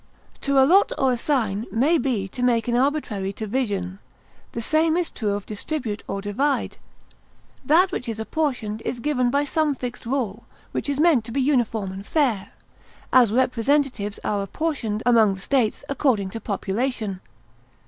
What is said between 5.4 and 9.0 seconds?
distribute or divide. That which is apportioned is